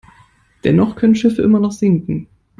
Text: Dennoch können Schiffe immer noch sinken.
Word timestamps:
Dennoch 0.63 0.95
können 0.95 1.13
Schiffe 1.13 1.43
immer 1.43 1.59
noch 1.59 1.73
sinken. 1.73 2.25